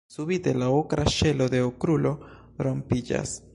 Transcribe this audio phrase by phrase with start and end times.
[0.11, 2.15] Subite, la okra ŝelo de Okrulo
[2.69, 3.39] rompiĝas.